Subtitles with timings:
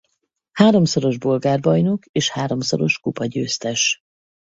[0.51, 3.99] Háromszoros bolgár bajnok és háromszoros kupagyőztes.